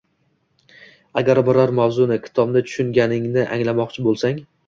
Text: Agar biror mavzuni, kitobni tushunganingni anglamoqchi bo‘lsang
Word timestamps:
Agar 1.21 1.41
biror 1.49 1.73
mavzuni, 1.81 2.17
kitobni 2.25 2.63
tushunganingni 2.69 3.47
anglamoqchi 3.59 4.09
bo‘lsang 4.09 4.43